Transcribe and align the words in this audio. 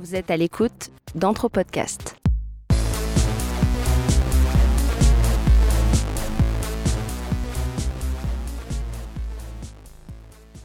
Vous 0.00 0.14
êtes 0.14 0.30
à 0.30 0.36
l'écoute 0.36 0.90
d'Anthropodcast. 1.16 2.14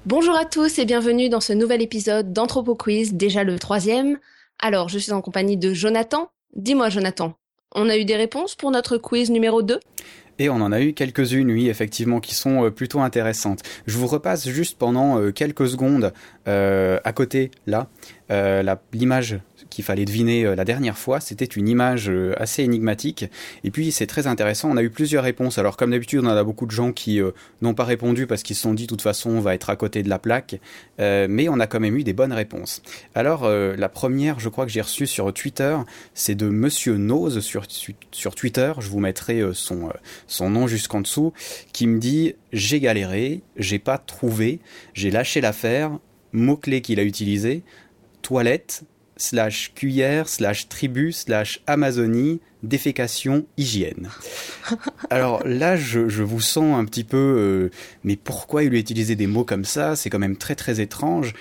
Bonjour 0.06 0.36
à 0.36 0.46
tous 0.46 0.78
et 0.78 0.86
bienvenue 0.86 1.30
dans 1.30 1.42
ce 1.42 1.52
nouvel 1.52 1.82
épisode 1.82 2.32
d'Anthropo 2.32 2.76
Quiz, 2.76 3.16
déjà 3.16 3.44
le 3.44 3.58
troisième. 3.58 4.20
Alors, 4.60 4.90
je 4.90 5.00
suis 5.00 5.14
en 5.14 5.22
compagnie 5.24 5.58
de 5.58 5.74
Jonathan. 5.74 6.30
Dis-moi, 6.56 6.90
Jonathan, 6.90 7.34
on 7.74 7.90
a 7.90 7.98
eu 7.98 8.06
des 8.06 8.16
réponses 8.16 8.54
pour 8.54 8.70
notre 8.70 8.98
quiz 8.98 9.32
numéro 9.32 9.64
2 9.64 9.80
et 10.40 10.50
on 10.50 10.56
en 10.56 10.72
a 10.72 10.82
eu 10.82 10.94
quelques-unes, 10.94 11.52
oui, 11.52 11.70
effectivement, 11.70 12.20
qui 12.20 12.36
sont 12.36 12.66
euh, 12.66 12.70
plutôt 12.70 13.02
intéressantes. 13.02 13.62
Je 13.88 13.98
vous 13.98 14.08
repasse 14.08 14.48
juste 14.48 14.78
pendant 14.78 15.20
euh, 15.20 15.32
quelques 15.32 15.68
secondes 15.68 16.14
euh, 16.48 17.00
à 17.04 17.14
côté, 17.14 17.52
là, 17.68 17.88
l'image 18.94 19.40
qu'il 19.74 19.84
fallait 19.84 20.06
deviner 20.06 20.46
euh, 20.46 20.56
la 20.56 20.66
dernière 20.66 20.98
fois. 20.98 21.20
C'était 21.20 21.46
une 21.46 21.68
image 21.68 22.10
euh, 22.10 22.34
assez 22.38 22.64
énigmatique. 22.64 23.26
Et 23.64 23.72
puis 23.72 23.92
c'est 23.92 24.08
très 24.08 24.28
intéressant. 24.28 24.70
On 24.70 24.78
a 24.78 24.84
eu 24.84 24.90
plusieurs 24.90 25.24
réponses. 25.24 25.58
Alors 25.58 25.78
comme 25.78 25.92
d'habitude, 25.92 26.22
on 26.24 26.28
a 26.28 26.44
beaucoup 26.44 26.66
de 26.66 26.72
gens 26.72 26.92
qui 26.92 27.22
euh, 27.22 27.32
n'ont 27.62 27.74
pas 27.74 27.84
répondu 27.84 28.28
parce 28.28 28.44
qu'ils 28.44 28.56
se 28.56 28.62
sont 28.62 28.74
dit 28.74 28.84
de 28.84 28.90
toute 28.90 29.02
façon 29.02 29.32
on 29.32 29.42
va 29.42 29.56
être 29.56 29.70
à 29.70 29.76
côté 29.76 30.04
de 30.04 30.10
la 30.10 30.20
plaque. 30.20 30.60
mais 31.00 31.50
on 31.50 31.60
a 31.60 31.68
quand 31.68 31.80
même 31.80 31.98
eu 31.98 32.04
des 32.04 32.14
bonnes 32.14 32.34
réponses. 32.34 32.82
Alors 33.16 33.48
la 33.50 33.90
première, 33.90 34.40
je 34.40 34.50
crois 34.50 34.66
que 34.66 34.72
j'ai 34.72 34.82
reçue 34.82 35.08
sur 35.08 35.34
Twitter, 35.34 35.78
c'est 36.14 36.36
de 36.36 36.48
Monsieur 36.48 36.98
Nose 36.98 37.40
sur, 37.40 37.66
sur 38.12 38.36
Twitter. 38.36 38.74
Je 38.80 38.90
vous 38.90 39.00
mettrai 39.00 39.42
son, 39.54 39.90
son 40.28 40.50
nom 40.50 40.68
jusqu'en 40.68 41.02
dessous, 41.02 41.34
qui 41.72 41.88
me 41.88 42.00
dit 42.00 42.36
j'ai 42.52 42.80
galéré, 42.80 43.42
j'ai 43.58 43.80
pas 43.80 43.98
trouvé, 43.98 44.60
j'ai 44.94 45.12
lâché 45.12 45.42
l'affaire. 45.42 45.98
Mot 46.36 46.58
clé 46.58 46.82
qu'il 46.82 47.00
a 47.00 47.04
utilisé 47.04 47.64
toilette, 48.24 48.84
slash 49.18 49.74
cuillère, 49.76 50.28
slash 50.28 50.70
tribu, 50.70 51.12
slash 51.12 51.62
Amazonie, 51.68 52.42
défécation, 52.64 53.46
hygiène. 53.58 54.10
Alors 55.10 55.46
là, 55.46 55.76
je, 55.76 56.00
vous 56.00 56.42
sens 56.42 56.78
un 56.78 56.86
petit 56.86 57.04
peu... 57.04 57.18
Euh, 57.18 57.70
mais 58.04 58.16
pourquoi 58.16 58.64
il 58.64 58.74
a 58.74 58.78
utilisé 58.78 59.16
des 59.16 59.28
mots 59.28 59.44
comme 59.44 59.66
ça? 59.66 59.96
C'est 59.96 60.10
quand 60.10 60.20
même 60.20 60.38
très 60.38 60.56
très 60.56 60.80
étrange. 60.80 61.34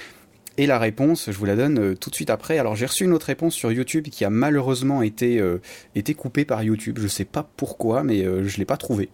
Et 0.59 0.67
la 0.67 0.79
réponse, 0.79 1.31
je 1.31 1.37
vous 1.37 1.47
la 1.47 1.57
donne 1.57 1.79
euh, 1.79 1.95
tout 1.95 2.11
de 2.11 2.15
suite 2.15 2.31
après. 2.31 2.59
Alors 2.59 2.77
j'ai 2.77 2.87
reçu 2.87 3.05
une 3.05 3.13
autre 3.13 3.27
réponse 3.27 3.55
sur 3.55 3.73
YouTube 3.73 4.09
qui 4.09 4.25
a 4.25 4.31
malheureusement 4.31 5.01
été, 5.01 5.39
euh, 5.39 5.63
été 5.95 6.13
coupée 6.13 6.45
par 6.45 6.63
YouTube. 6.63 6.99
Je 6.99 7.05
ne 7.05 7.09
sais 7.09 7.25
pas 7.25 7.49
pourquoi, 7.57 8.03
mais 8.05 8.23
je 8.23 8.29
ne 8.41 8.59
l'ai 8.59 8.65
pas 8.67 8.77
trouvée. 8.77 9.09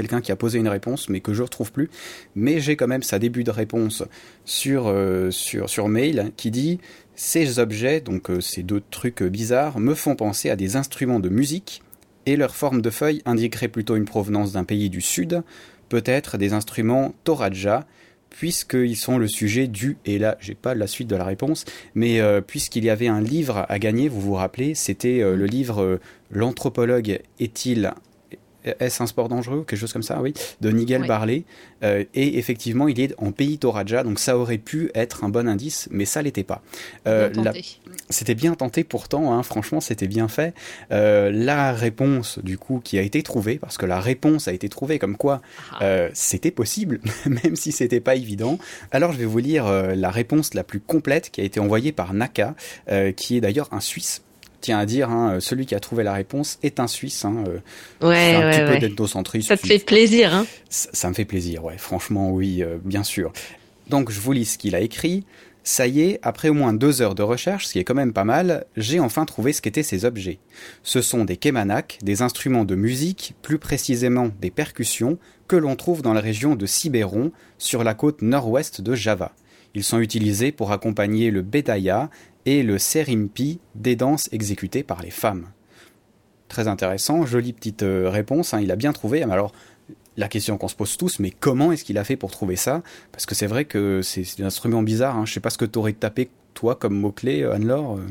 Quelqu'un 0.00 0.20
qui 0.20 0.32
a 0.32 0.36
posé 0.36 0.58
une 0.58 0.68
réponse 0.68 1.08
mais 1.08 1.20
que 1.20 1.34
je 1.34 1.42
retrouve 1.42 1.72
plus. 1.72 1.90
Mais 2.34 2.60
j'ai 2.60 2.76
quand 2.76 2.88
même 2.88 3.02
sa 3.02 3.18
début 3.18 3.44
de 3.44 3.50
réponse 3.50 4.04
sur, 4.44 4.94
sur, 5.30 5.68
sur 5.68 5.88
mail 5.88 6.32
qui 6.36 6.50
dit 6.50 6.78
ces 7.20 7.58
objets, 7.58 8.00
donc 8.00 8.30
euh, 8.30 8.40
ces 8.40 8.62
deux 8.62 8.80
trucs 8.90 9.22
bizarres, 9.22 9.78
me 9.78 9.94
font 9.94 10.16
penser 10.16 10.48
à 10.48 10.56
des 10.56 10.76
instruments 10.76 11.20
de 11.20 11.28
musique, 11.28 11.82
et 12.24 12.34
leur 12.34 12.56
forme 12.56 12.80
de 12.80 12.88
feuille 12.88 13.20
indiquerait 13.26 13.68
plutôt 13.68 13.94
une 13.94 14.06
provenance 14.06 14.52
d'un 14.52 14.64
pays 14.64 14.88
du 14.88 15.02
sud, 15.02 15.42
peut-être 15.90 16.38
des 16.38 16.54
instruments 16.54 17.14
Toraja, 17.24 17.86
puisqu'ils 18.30 18.96
sont 18.96 19.18
le 19.18 19.28
sujet 19.28 19.66
du, 19.66 19.98
et 20.06 20.18
là 20.18 20.38
j'ai 20.40 20.54
pas 20.54 20.74
la 20.74 20.86
suite 20.86 21.08
de 21.08 21.16
la 21.16 21.24
réponse, 21.26 21.66
mais 21.94 22.22
euh, 22.22 22.40
puisqu'il 22.40 22.84
y 22.84 22.90
avait 22.90 23.08
un 23.08 23.20
livre 23.20 23.66
à 23.68 23.78
gagner, 23.78 24.08
vous 24.08 24.22
vous 24.22 24.34
rappelez, 24.34 24.74
c'était 24.74 25.20
euh, 25.20 25.36
le 25.36 25.44
livre 25.44 26.00
L'anthropologue 26.30 27.20
est-il 27.38 27.92
est-ce 28.64 29.02
un 29.02 29.06
sport 29.06 29.28
dangereux 29.28 29.64
quelque 29.66 29.78
chose 29.78 29.92
comme 29.92 30.02
ça, 30.02 30.20
oui, 30.20 30.34
de 30.60 30.70
Nigel 30.70 31.06
Barley. 31.06 31.44
Euh, 31.82 32.04
et 32.14 32.38
effectivement, 32.38 32.88
il 32.88 33.00
est 33.00 33.14
en 33.18 33.32
pays 33.32 33.58
Toraja, 33.58 34.02
donc 34.02 34.18
ça 34.18 34.36
aurait 34.36 34.58
pu 34.58 34.90
être 34.94 35.24
un 35.24 35.28
bon 35.28 35.48
indice, 35.48 35.88
mais 35.90 36.04
ça 36.04 36.22
l'était 36.22 36.44
pas. 36.44 36.62
Euh, 37.06 37.30
c'était 38.10 38.34
bien 38.34 38.54
tenté 38.54 38.84
pourtant, 38.84 39.32
hein, 39.32 39.42
franchement, 39.42 39.80
c'était 39.80 40.08
bien 40.08 40.28
fait. 40.28 40.54
Euh, 40.92 41.30
la 41.32 41.72
réponse, 41.72 42.38
du 42.40 42.58
coup, 42.58 42.80
qui 42.82 42.98
a 42.98 43.02
été 43.02 43.22
trouvée, 43.22 43.58
parce 43.58 43.78
que 43.78 43.86
la 43.86 44.00
réponse 44.00 44.48
a 44.48 44.52
été 44.52 44.68
trouvée, 44.68 44.98
comme 44.98 45.16
quoi 45.16 45.40
ah. 45.72 46.08
c'était 46.12 46.50
possible, 46.50 47.00
même 47.26 47.56
si 47.56 47.72
c'était 47.72 48.00
pas 48.00 48.14
évident. 48.14 48.58
Alors, 48.90 49.12
je 49.12 49.18
vais 49.18 49.24
vous 49.24 49.38
lire 49.38 49.70
la 49.70 50.10
réponse 50.10 50.54
la 50.54 50.64
plus 50.64 50.80
complète 50.80 51.30
qui 51.30 51.40
a 51.40 51.44
été 51.44 51.60
envoyée 51.60 51.92
par 51.92 52.12
Naka, 52.12 52.54
qui 53.16 53.36
est 53.36 53.40
d'ailleurs 53.40 53.68
un 53.72 53.80
Suisse 53.80 54.22
tiens 54.60 54.78
à 54.78 54.86
dire, 54.86 55.10
hein, 55.10 55.38
celui 55.40 55.66
qui 55.66 55.74
a 55.74 55.80
trouvé 55.80 56.04
la 56.04 56.12
réponse 56.12 56.58
est 56.62 56.80
un 56.80 56.86
Suisse. 56.86 57.24
Hein, 57.24 57.44
euh, 57.48 58.08
ouais, 58.08 58.34
un 58.34 58.50
petit 58.50 58.72
peu 58.72 58.78
d'ethnocentriste. 58.78 59.48
Ça 59.48 59.56
te 59.56 59.66
fait 59.66 59.78
plaisir, 59.78 60.34
hein 60.34 60.46
ça, 60.68 61.08
me 61.08 61.14
fait 61.14 61.24
plaisir, 61.24 61.64
ouais. 61.64 61.78
Franchement, 61.78 62.30
oui, 62.30 62.62
euh, 62.62 62.78
bien 62.84 63.02
sûr. 63.02 63.32
Donc, 63.88 64.10
je 64.10 64.20
vous 64.20 64.32
lis 64.32 64.44
ce 64.44 64.58
qu'il 64.58 64.74
a 64.74 64.80
écrit. 64.80 65.24
Ça 65.62 65.86
y 65.86 66.00
est, 66.00 66.18
après 66.22 66.48
au 66.48 66.54
moins 66.54 66.72
deux 66.72 67.02
heures 67.02 67.14
de 67.14 67.22
recherche, 67.22 67.66
ce 67.66 67.72
qui 67.72 67.78
est 67.78 67.84
quand 67.84 67.94
même 67.94 68.14
pas 68.14 68.24
mal, 68.24 68.64
j'ai 68.76 68.98
enfin 68.98 69.26
trouvé 69.26 69.52
ce 69.52 69.60
qu'étaient 69.60 69.82
ces 69.82 70.06
objets. 70.06 70.38
Ce 70.82 71.02
sont 71.02 71.24
des 71.24 71.36
kemanak, 71.36 71.98
des 72.02 72.22
instruments 72.22 72.64
de 72.64 72.74
musique, 72.74 73.34
plus 73.42 73.58
précisément 73.58 74.30
des 74.40 74.50
percussions, 74.50 75.18
que 75.48 75.56
l'on 75.56 75.76
trouve 75.76 76.00
dans 76.00 76.14
la 76.14 76.20
région 76.20 76.54
de 76.54 76.64
Sibéron, 76.64 77.30
sur 77.58 77.84
la 77.84 77.92
côte 77.92 78.22
nord-ouest 78.22 78.80
de 78.80 78.94
Java. 78.94 79.32
Ils 79.74 79.84
sont 79.84 80.00
utilisés 80.00 80.50
pour 80.50 80.72
accompagner 80.72 81.30
le 81.30 81.42
bedaya, 81.42 82.10
et 82.46 82.62
le 82.62 82.78
serimpi, 82.78 83.60
des 83.74 83.96
danses 83.96 84.28
exécutées 84.32 84.82
par 84.82 85.02
les 85.02 85.10
femmes. 85.10 85.48
Très 86.48 86.68
intéressant, 86.68 87.26
jolie 87.26 87.52
petite 87.52 87.82
euh, 87.82 88.10
réponse, 88.10 88.54
hein, 88.54 88.60
il 88.60 88.70
a 88.70 88.76
bien 88.76 88.92
trouvé. 88.92 89.22
alors, 89.22 89.52
la 90.16 90.28
question 90.28 90.58
qu'on 90.58 90.68
se 90.68 90.74
pose 90.74 90.96
tous, 90.96 91.18
mais 91.18 91.30
comment 91.30 91.72
est-ce 91.72 91.84
qu'il 91.84 91.96
a 91.96 92.04
fait 92.04 92.16
pour 92.16 92.30
trouver 92.30 92.56
ça? 92.56 92.82
Parce 93.12 93.24
que 93.24 93.34
c'est 93.34 93.46
vrai 93.46 93.64
que 93.64 94.02
c'est 94.02 94.24
un 94.40 94.46
instrument 94.46 94.82
bizarre. 94.82 95.16
Hein. 95.16 95.24
Je 95.24 95.32
sais 95.32 95.40
pas 95.40 95.50
ce 95.50 95.58
que 95.58 95.64
tu 95.64 95.78
aurais 95.78 95.92
tapé, 95.92 96.28
toi, 96.54 96.74
comme 96.74 96.98
mot-clé, 96.98 97.42
euh, 97.42 97.54
Anne-Laure 97.54 97.98
euh. 97.98 98.06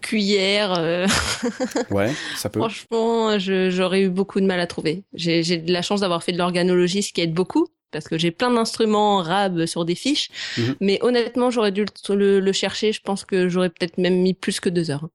cuillère. 0.00 0.72
ouais, 1.90 2.12
ça 2.36 2.48
peut. 2.48 2.60
Franchement, 2.60 3.38
j'aurais 3.38 4.02
eu 4.02 4.08
beaucoup 4.08 4.40
de 4.40 4.46
mal 4.46 4.60
à 4.60 4.66
trouver. 4.66 5.04
J'ai 5.12 5.42
de 5.42 5.72
la 5.72 5.82
chance 5.82 6.00
d'avoir 6.00 6.22
fait 6.22 6.32
de 6.32 6.38
l'organologie, 6.38 7.02
ce 7.02 7.12
qui 7.12 7.20
aide 7.20 7.34
beaucoup 7.34 7.68
parce 7.94 8.08
que 8.08 8.18
j'ai 8.18 8.32
plein 8.32 8.50
d'instruments 8.50 9.22
rab 9.22 9.64
sur 9.66 9.84
des 9.84 9.94
fiches. 9.94 10.30
Mhm. 10.58 10.74
Mais 10.80 10.98
honnêtement, 11.00 11.50
j'aurais 11.50 11.72
dû 11.72 11.86
le, 12.10 12.52
chercher. 12.52 12.92
Je 12.92 13.00
pense 13.00 13.24
que 13.24 13.48
j'aurais 13.48 13.70
peut-être 13.70 13.96
même 13.96 14.20
mis 14.20 14.34
plus 14.34 14.60
que 14.60 14.68
deux 14.68 14.90
heures. 14.90 15.08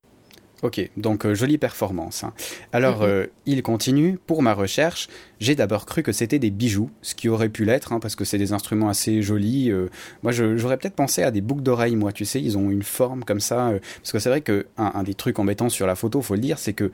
Ok, 0.61 0.89
donc 0.97 1.25
euh, 1.25 1.35
jolie 1.35 1.57
performance. 1.57 2.23
Hein. 2.23 2.33
Alors, 2.73 2.99
mhm. 2.99 3.07
euh, 3.07 3.27
il 3.45 3.61
continue. 3.63 4.17
Pour 4.25 4.41
ma 4.41 4.53
recherche, 4.53 5.07
j'ai 5.39 5.55
d'abord 5.55 5.85
cru 5.85 6.03
que 6.03 6.11
c'était 6.11 6.39
des 6.39 6.51
bijoux, 6.51 6.89
ce 7.01 7.15
qui 7.15 7.29
aurait 7.29 7.49
pu 7.49 7.65
l'être, 7.65 7.93
hein, 7.93 7.99
parce 7.99 8.15
que 8.15 8.25
c'est 8.25 8.37
des 8.37 8.51
instruments 8.51 8.89
assez 8.89 9.21
jolis. 9.21 9.71
Euh. 9.71 9.87
moi, 10.23 10.31
j'aurais 10.31 10.77
peut-être 10.77 10.95
pensé 10.95 11.23
à 11.23 11.31
des 11.31 11.41
boucles 11.41 11.63
d'oreilles, 11.63 11.95
moi, 11.95 12.11
tu 12.11 12.25
sais, 12.25 12.41
ils 12.41 12.57
ont 12.57 12.69
une 12.69 12.83
forme 12.83 13.23
comme 13.23 13.39
ça. 13.39 13.73
parce 13.97 14.11
que 14.11 14.19
c'est 14.19 14.29
vrai 14.29 14.41
que 14.41 14.67
un, 14.77 15.03
des 15.03 15.13
trucs 15.13 15.39
embêtants 15.39 15.69
sur 15.69 15.85
la 15.85 15.95
photo, 15.95 16.21
faut 16.21 16.35
le 16.35 16.41
dire, 16.41 16.59
c'est 16.59 16.73
que 16.73 16.91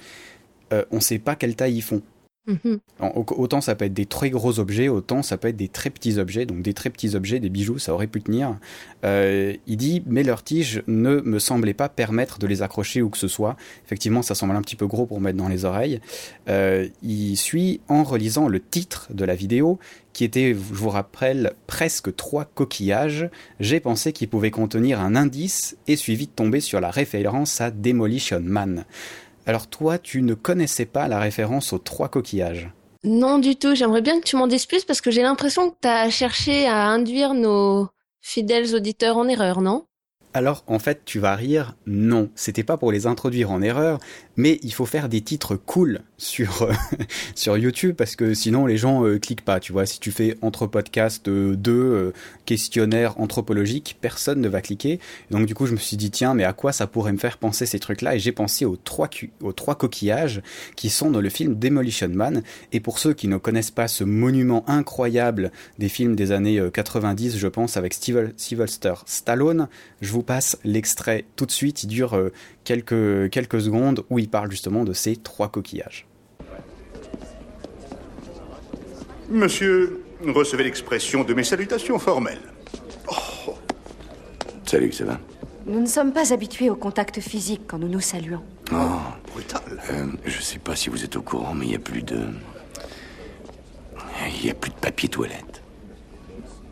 on 0.71 0.95
ne 0.95 1.01
sait 1.01 1.19
pas 1.19 1.35
quelle 1.35 1.55
taille 1.55 1.77
ils 1.77 1.81
font. 1.81 2.01
Mhm. 2.47 2.79
Autant 3.15 3.61
ça 3.61 3.75
peut 3.75 3.85
être 3.85 3.93
des 3.93 4.05
très 4.05 4.29
gros 4.29 4.59
objets, 4.59 4.87
autant 4.87 5.23
ça 5.23 5.37
peut 5.37 5.47
être 5.47 5.57
des 5.57 5.67
très 5.67 5.89
petits 5.89 6.19
objets. 6.19 6.45
Donc 6.45 6.61
des 6.61 6.73
très 6.73 6.89
petits 6.89 7.15
objets, 7.15 7.39
des 7.39 7.49
bijoux, 7.49 7.79
ça 7.79 7.93
aurait 7.93 8.07
pu 8.07 8.21
tenir. 8.21 8.57
Euh, 9.03 9.53
il 9.67 9.77
dit, 9.77 10.03
mais 10.05 10.23
leur 10.23 10.43
tige 10.43 10.83
ne 10.87 11.21
me 11.21 11.39
semblait 11.39 11.73
pas 11.73 11.89
permettre 11.89 12.39
de 12.39 12.47
les 12.47 12.61
accrocher 12.61 13.01
ou 13.01 13.09
que 13.09 13.17
ce 13.17 13.27
soit. 13.27 13.55
Effectivement, 13.85 14.21
ça 14.21 14.35
semble 14.35 14.55
un 14.55 14.61
petit 14.61 14.75
peu 14.75 14.87
gros 14.87 15.05
pour 15.05 15.21
mettre 15.21 15.37
dans 15.37 15.47
les 15.47 15.65
oreilles. 15.65 15.99
Euh, 16.47 16.87
il 17.01 17.35
suit 17.35 17.81
en 17.87 18.03
relisant 18.03 18.47
le 18.47 18.59
titre 18.59 19.07
de 19.11 19.25
la 19.25 19.35
vidéo, 19.35 19.79
qui 20.13 20.23
était, 20.23 20.53
je 20.53 20.55
vous 20.55 20.89
rappelle, 20.89 21.53
presque 21.67 22.15
trois 22.15 22.45
coquillages. 22.45 23.29
J'ai 23.59 23.79
pensé 23.79 24.13
qu'il 24.13 24.29
pouvait 24.29 24.51
contenir 24.51 25.01
un 25.01 25.15
indice 25.15 25.75
et 25.87 25.97
suivi 25.97 26.27
de 26.27 26.31
tomber 26.31 26.61
sur 26.61 26.79
la 26.79 26.89
référence 26.89 27.59
à 27.59 27.69
Demolition 27.69 28.39
Man. 28.41 28.85
Alors 29.45 29.67
toi, 29.67 29.97
tu 29.97 30.21
ne 30.21 30.33
connaissais 30.33 30.85
pas 30.85 31.07
la 31.07 31.19
référence 31.19 31.73
aux 31.73 31.77
trois 31.77 32.09
coquillages. 32.09 32.71
Non 33.03 33.37
du 33.37 33.55
tout, 33.55 33.75
j'aimerais 33.75 34.01
bien 34.01 34.19
que 34.19 34.25
tu 34.25 34.35
m'en 34.35 34.47
dises 34.47 34.65
plus 34.65 34.83
parce 34.83 35.01
que 35.01 35.11
j'ai 35.11 35.21
l'impression 35.21 35.69
que 35.69 35.75
tu 35.79 35.87
as 35.87 36.09
cherché 36.09 36.65
à 36.65 36.87
induire 36.87 37.35
nos 37.35 37.87
fidèles 38.21 38.73
auditeurs 38.73 39.17
en 39.17 39.27
erreur, 39.27 39.61
non? 39.61 39.85
Alors 40.35 40.65
en 40.67 40.79
fait, 40.79 41.03
tu 41.05 41.19
vas 41.19 41.33
rire, 41.33 41.77
non, 41.87 42.29
c'était 42.35 42.65
pas 42.65 42.75
pour 42.75 42.91
les 42.91 43.07
introduire 43.07 43.51
en 43.51 43.61
erreur, 43.61 43.99
mais 44.35 44.59
il 44.63 44.73
faut 44.73 44.85
faire 44.85 45.07
des 45.07 45.21
titres 45.21 45.55
cool 45.55 46.01
sur 46.17 46.63
euh, 46.63 47.57
YouTube 47.57 47.95
parce 47.97 48.17
que 48.17 48.33
sinon 48.33 48.65
les 48.65 48.75
gens 48.75 49.05
euh, 49.05 49.17
cliquent 49.17 49.45
pas. 49.45 49.61
Tu 49.61 49.71
vois, 49.71 49.85
si 49.85 50.01
tu 50.01 50.11
fais 50.11 50.35
entre 50.41 50.67
podcasts 50.67 51.29
euh, 51.29 51.55
deux 51.55 52.11
questionnaires 52.43 53.17
anthropologiques, 53.17 53.97
personne 54.01 54.41
ne 54.41 54.49
va 54.49 54.59
cliquer. 54.59 54.99
Donc 55.31 55.45
du 55.45 55.55
coup, 55.55 55.67
je 55.67 55.71
me 55.71 55.77
suis 55.77 55.95
dit 55.95 56.11
tiens, 56.11 56.33
mais 56.33 56.43
à 56.43 56.51
quoi 56.51 56.73
ça 56.73 56.85
pourrait 56.85 57.13
me 57.13 57.17
faire 57.17 57.37
penser 57.37 57.65
ces 57.65 57.79
trucs-là? 57.79 58.15
Et 58.15 58.19
j'ai 58.19 58.33
pensé 58.33 58.65
aux 58.65 58.75
trois 58.75 59.75
coquillages 59.75 60.41
qui 60.75 60.89
sont 60.89 61.11
dans 61.11 61.21
le 61.21 61.29
film 61.29 61.57
Demolition 61.57 62.09
Man. 62.09 62.43
Et 62.73 62.81
pour 62.81 62.99
ceux 62.99 63.13
qui 63.13 63.29
ne 63.29 63.37
connaissent 63.37 63.71
pas 63.71 63.87
ce 63.87 64.03
monument 64.03 64.65
incroyable 64.67 65.53
des 65.79 65.87
films 65.87 66.17
des 66.17 66.33
années 66.33 66.61
90, 66.73 67.37
je 67.37 67.47
pense 67.47 67.77
avec 67.77 67.93
Steve, 67.93 68.33
Sylvester 68.35 68.95
Stallone, 69.05 69.69
je 70.01 70.11
vous 70.11 70.24
passe 70.25 70.57
l'extrait 70.63 71.25
tout 71.35 71.45
de 71.45 71.51
suite. 71.51 71.83
Il 71.83 71.87
dure 71.87 72.31
quelques, 72.63 73.29
quelques 73.29 73.61
secondes 73.61 74.03
où 74.09 74.19
il 74.19 74.29
parle 74.29 74.51
justement 74.51 74.83
de 74.83 74.93
ces 74.93 75.15
trois 75.15 75.49
coquillages. 75.49 76.07
Monsieur, 79.29 80.03
recevez 80.21 80.63
l'expression 80.63 81.23
de 81.23 81.33
mes 81.33 81.43
salutations 81.43 81.99
formelles. 81.99 82.41
Oh. 83.07 83.53
Salut, 84.65 84.91
ça 84.91 85.05
va? 85.05 85.19
Nous 85.65 85.79
ne 85.79 85.87
sommes 85.87 86.13
pas 86.13 86.31
habitués 86.31 86.69
au 86.69 86.75
contact 86.75 87.19
physique 87.19 87.61
quand 87.67 87.79
nous 87.79 87.87
nous 87.87 87.99
saluons. 87.99 88.43
Oh, 88.71 88.75
brutal. 89.31 89.61
Euh, 89.91 90.07
je 90.25 90.41
sais 90.41 90.59
pas 90.59 90.75
si 90.75 90.89
vous 90.89 91.03
êtes 91.03 91.15
au 91.15 91.21
courant, 91.21 91.55
mais 91.55 91.65
il 91.65 91.69
n'y 91.69 91.75
a 91.75 91.79
plus 91.79 92.03
de. 92.03 92.27
Il 94.37 94.43
n'y 94.43 94.51
a 94.51 94.53
plus 94.53 94.69
de 94.69 94.75
papier 94.75 95.09
toilette. 95.09 95.63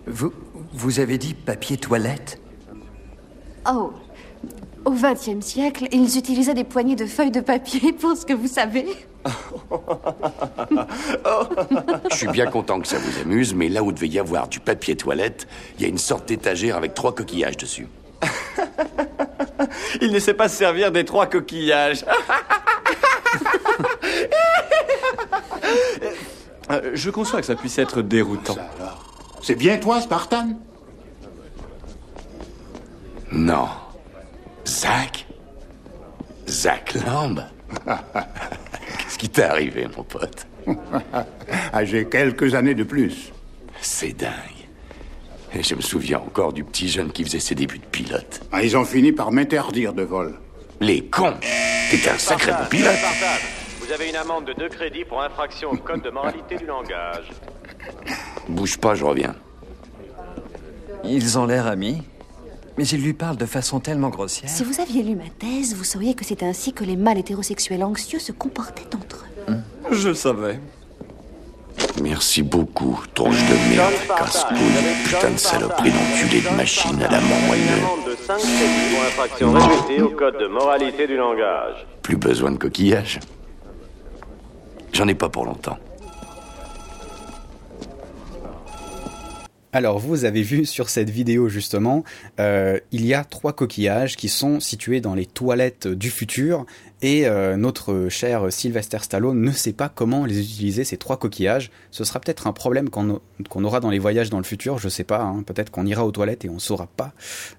Vous, 0.06 0.34
vous 0.74 1.00
avez 1.00 1.18
dit 1.18 1.34
papier 1.34 1.78
toilette? 1.78 2.40
Oh, 3.70 3.94
au 4.86 4.92
XXe 4.92 5.46
siècle, 5.46 5.88
ils 5.92 6.18
utilisaient 6.18 6.54
des 6.54 6.66
poignées 6.66 6.96
de 6.96 7.06
feuilles 7.06 7.32
de 7.32 7.40
papier 7.40 7.94
pour 8.00 8.18
ce 8.18 8.26
que 8.26 8.34
vous 8.34 8.48
savez. 8.48 8.86
Je 12.12 12.16
suis 12.16 12.28
bien 12.28 12.48
content 12.48 12.82
que 12.82 12.88
ça 12.88 12.98
vous 12.98 13.22
amuse, 13.22 13.54
mais 13.54 13.70
là 13.70 13.84
où 13.84 13.92
devait 13.94 14.10
y 14.10 14.20
avoir 14.20 14.50
du 14.50 14.60
papier 14.60 14.98
toilette, 14.98 15.48
il 15.78 15.84
y 15.84 15.86
a 15.86 15.88
une 15.88 15.98
sorte 15.98 16.28
d'étagère 16.28 16.76
avec 16.76 16.94
trois 16.94 17.16
coquillages 17.16 17.58
dessus. 17.58 17.88
Il 20.02 20.12
ne 20.12 20.20
sait 20.20 20.34
pas 20.34 20.50
se 20.50 20.58
servir 20.58 20.92
des 20.92 21.06
trois 21.06 21.28
coquillages. 21.28 22.04
Euh, 26.72 26.92
je 26.94 27.10
conçois 27.10 27.42
que 27.42 27.46
ça 27.46 27.56
puisse 27.56 27.78
être 27.78 28.02
déroutant. 28.02 28.56
C'est 29.42 29.56
bien 29.56 29.78
toi, 29.78 30.00
Spartan? 30.00 30.52
Non. 33.34 33.68
Zach? 34.66 35.26
Zach 36.48 36.94
Lamb? 37.06 37.44
Qu'est-ce 37.86 39.18
qui 39.18 39.28
t'est 39.30 39.44
arrivé, 39.44 39.88
mon 39.98 40.04
pote? 40.04 40.46
Ah, 41.74 41.84
J'ai 41.84 42.06
quelques 42.06 42.54
années 42.56 42.76
de 42.76 42.84
plus. 42.84 43.32
C'est 43.82 44.14
dingue. 44.14 44.32
Et 45.56 45.62
je 45.64 45.76
me 45.76 45.82
souviens 45.82 46.20
encore 46.20 46.54
du 46.54 46.64
petit 46.64 46.88
jeune 46.88 47.12
qui 47.12 47.24
faisait 47.24 47.40
ses 47.40 47.56
débuts 47.56 47.80
de 47.80 47.86
pilote. 47.86 48.42
Ah, 48.52 48.64
ils 48.64 48.78
ont 48.78 48.86
fini 48.86 49.12
par 49.12 49.32
m'interdire 49.32 49.94
de 49.94 50.04
vol. 50.04 50.36
Les 50.80 51.06
cons 51.06 51.36
T'es 51.92 52.10
un 52.10 52.18
sacré 52.18 52.52
bon 52.52 52.66
pilote 52.70 52.96
Vous 53.80 53.92
avez 53.92 54.10
une 54.10 54.16
amende 54.16 54.46
de 54.46 54.54
deux 54.54 54.70
crédits 54.70 55.06
pour 55.06 55.22
infraction 55.22 55.72
au 55.72 55.78
code 55.78 56.02
de 56.02 56.10
moralité 56.10 56.56
du 56.56 56.66
langage. 56.66 57.30
Bouge 58.48 58.78
pas, 58.78 58.96
je 58.96 59.04
reviens. 59.06 59.36
Ils 61.04 61.38
ont 61.38 61.46
l'air 61.46 61.68
amis, 61.68 62.02
mais 62.78 62.88
ils 62.88 63.02
lui 63.02 63.14
parlent 63.14 63.38
de 63.38 63.46
façon 63.46 63.80
tellement 63.80 64.10
grossière. 64.10 64.50
Si 64.50 64.64
vous 64.64 64.80
aviez 64.80 65.04
lu 65.04 65.16
ma 65.16 65.30
thèse, 65.40 65.76
vous 65.76 65.84
sauriez 65.84 66.16
que 66.16 66.26
c'est 66.26 66.44
ainsi 66.44 66.74
que 66.74 66.84
les 66.84 66.96
mâles 66.96 67.18
hétérosexuels 67.18 67.84
anxieux 67.84 68.20
se 68.20 68.32
comportaient 68.32 68.96
entre 68.96 69.26
eux. 69.50 69.56
Je 69.92 70.10
le 70.10 70.16
savais. 70.16 70.60
Merci 72.02 72.42
beaucoup, 72.42 73.00
tronche 73.14 73.38
de 73.38 73.76
merde, 73.76 73.94
casse-couille, 74.18 74.58
putain 75.06 75.32
de 75.32 75.38
saloperie 75.38 75.92
d'enculé 75.92 76.42
de 76.42 76.56
machine 76.56 77.02
à 77.02 77.12
la 77.12 77.22
mort 77.22 77.38
Amende 77.46 78.06
de 78.08 78.16
5 78.16 78.38
crédits 78.38 78.94
pour 78.94 79.04
infraction 79.04 79.54
répétée 79.54 80.02
au 80.02 80.10
code 80.10 80.40
de 80.40 80.48
moralité 80.48 81.08
du 81.08 81.18
langage. 81.18 81.86
Plus 82.02 82.18
besoin 82.18 82.52
de 82.52 82.58
coquillage. 82.58 83.20
J'en 84.92 85.08
ai 85.08 85.16
pas 85.16 85.30
pour 85.30 85.46
longtemps. 85.46 85.78
Alors, 89.76 89.98
vous 89.98 90.24
avez 90.24 90.44
vu 90.44 90.68
sur 90.68 90.88
cette 90.88 91.10
vidéo 91.10 91.50
justement, 91.50 92.04
euh, 92.40 92.80
il 92.92 93.08
y 93.08 93.16
a 93.16 93.24
trois 93.24 93.54
coquillages 93.54 94.16
qui 94.16 94.30
sont 94.30 94.60
situés 94.60 95.02
dans 95.02 95.16
les 95.16 95.26
toilettes 95.26 95.88
du 95.88 96.12
futur 96.12 96.68
et 97.04 97.28
euh, 97.28 97.58
notre 97.58 98.08
cher 98.08 98.48
Sylvester 98.50 99.00
Stallone 99.02 99.42
ne 99.42 99.52
sait 99.52 99.74
pas 99.74 99.90
comment 99.90 100.26
les 100.26 100.40
utiliser, 100.40 100.86
ces 100.86 100.96
trois 100.96 101.18
coquillages. 101.18 101.70
Ce 101.92 102.06
sera 102.06 102.22
peut-être 102.22 102.48
un 102.48 102.54
problème 102.54 102.90
qu'on 102.90 103.64
aura 103.66 103.82
dans 103.82 103.90
les 103.90 104.00
voyages 104.00 104.30
dans 104.30 104.38
le 104.38 104.46
futur, 104.46 104.80
je 104.80 104.88
sais 104.88 105.04
pas. 105.04 105.22
Hein. 105.22 105.44
Peut-être 105.46 105.70
qu'on 105.70 105.86
ira 105.86 106.06
aux 106.06 106.12
toilettes 106.12 106.46
et 106.46 106.50
on 106.50 106.60
saura 106.60 106.88
pas 106.88 107.12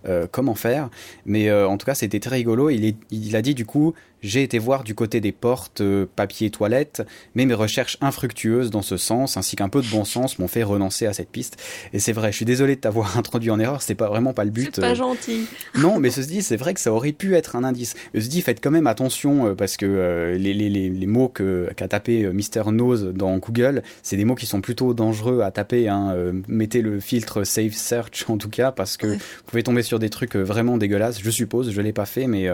euh, 0.09 0.27
comment 0.31 0.55
faire. 0.55 0.89
Mais 1.27 1.51
euh, 1.51 1.69
en 1.69 1.77
tout 1.77 1.85
cas, 1.85 1.95
c'était 1.95 2.21
très 2.21 2.37
rigolo. 2.37 2.71
Il, 2.71 2.97
il 3.11 3.37
a 3.37 3.43
dit 3.43 3.55
du 3.55 3.67
coup, 3.67 3.93
j'ai 4.25 4.43
été 4.43 4.59
voir 4.59 4.85
du 4.85 4.95
côté 4.95 5.21
des 5.21 5.33
portes, 5.33 5.83
papier, 6.17 6.49
toilette, 6.49 7.03
mais 7.35 7.45
mes 7.45 7.53
recherches 7.53 7.99
infructueuses 8.01 8.71
dans 8.71 8.81
ce 8.81 8.97
sens, 8.97 9.37
ainsi 9.37 9.55
qu'un 9.55 9.69
peu 9.69 9.83
de 9.83 9.87
bon 9.89 10.07
sens, 10.07 10.39
m'ont 10.39 10.49
fait 10.49 10.63
renoncer 10.63 11.05
à 11.05 11.13
cette 11.13 11.29
piste. 11.29 11.59
Et 11.93 11.99
c'est 11.99 12.13
vrai, 12.13 12.33
je 12.33 12.37
suis 12.37 12.47
désolé 12.47 12.77
de 12.77 12.81
t'avoir 12.81 13.19
introduit 13.19 13.51
en 13.51 13.61
erreur, 13.61 13.83
c'est 13.83 13.95
pas 13.95 14.09
vraiment 14.09 14.33
pas 14.33 14.45
le 14.45 14.51
but. 14.51 14.71
C'est 14.77 14.81
pas 14.81 14.95
gentil. 14.95 15.47
Non, 15.75 16.01
mais 16.01 16.09
ceci 16.09 16.29
dit, 16.29 16.43
c'est 16.43 16.57
vrai 16.57 16.73
que 16.73 16.81
ça 16.81 16.91
aurait 16.91 17.13
pu 17.13 17.37
être 17.37 17.55
un 17.55 17.65
indice. 17.65 17.95
Ceci 18.15 18.29
dit, 18.29 18.41
faites 18.41 18.65
quand 18.65 18.71
même 18.71 18.87
attention 18.87 19.34
euh, 19.43 19.55
parce 19.55 19.77
que 19.77 19.87
euh, 19.87 20.37
les, 20.37 20.55
les, 20.55 20.69
les, 20.69 21.07
mots 21.07 21.29
qu'a 21.29 21.89
tapé 21.89 22.25
euh, 22.25 22.33
Mister 22.33 22.63
Nose 22.71 23.13
dans 23.15 23.37
Google, 23.39 23.83
c'est 24.03 24.17
des 24.17 24.25
mots 24.25 24.35
qui 24.35 24.47
sont 24.47 24.61
plutôt 24.61 24.95
dangereux 24.95 25.41
à 25.43 25.51
taper. 25.51 25.89
Hein. 25.89 26.15
mettez 26.49 26.83
le 26.83 27.01
filtre 27.01 27.45
Safe 27.45 27.75
Search 27.75 28.29
en 28.29 28.39
tout 28.39 28.49
cas 28.49 28.73
parce 28.73 28.97
que 28.97 29.07
vous 29.07 29.19
pouvez 29.47 29.63
tomber 29.63 29.83
sur 29.83 29.99
des 29.99 30.11
trucs 30.11 30.37
vraiment 30.37 30.77
dégueulasses. 30.77 31.21
Je 31.23 31.31
suppose, 31.31 31.71
je 31.71 31.81
l'ai 31.81 31.93
pas 31.93 32.07
fait, 32.07 32.27
mais 32.27 32.49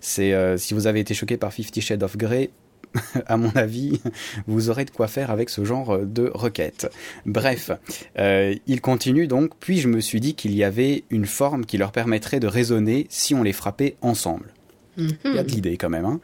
c'est 0.00 0.34
si 0.58 0.74
vous 0.74 0.86
avez 0.86 1.00
été 1.00 1.14
choqué 1.14 1.36
par 1.36 1.52
Fifty 1.52 1.80
Shades 1.80 2.02
of 2.02 2.16
Grey, 2.16 2.50
à 3.26 3.36
mon 3.36 3.50
avis, 3.50 4.00
vous 4.46 4.70
aurez 4.70 4.84
de 4.84 4.90
quoi 4.90 5.08
faire 5.08 5.30
avec 5.30 5.50
ce 5.50 5.64
genre 5.64 5.98
de 5.98 6.30
requête. 6.32 6.90
Bref, 7.26 7.70
il 8.16 8.80
continue 8.80 9.26
donc, 9.26 9.52
puis 9.60 9.78
je 9.78 9.88
me 9.88 10.00
suis 10.00 10.20
dit 10.20 10.34
qu'il 10.34 10.54
y 10.54 10.64
avait 10.64 11.04
une 11.10 11.26
forme 11.26 11.64
qui 11.64 11.78
leur 11.78 11.92
permettrait 11.92 12.40
de 12.40 12.46
raisonner 12.46 13.06
si 13.08 13.34
on 13.34 13.42
les 13.42 13.52
frappait 13.52 13.96
ensemble. 14.00 14.53
Il 14.96 15.16
y 15.24 15.38
a 15.38 15.42
de 15.42 15.50
l'idée 15.50 15.76
quand 15.76 15.90
même. 15.90 16.04
Hein. 16.04 16.20